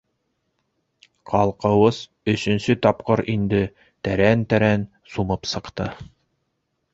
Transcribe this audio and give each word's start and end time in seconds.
Ҡалҡыуыс 1.31 1.99
өсөнсө 2.33 2.75
тапҡыр 2.85 3.23
инде 3.35 3.61
тәрән-тәрән 4.09 4.89
сумып 5.13 5.47
сыҡты. 5.53 5.89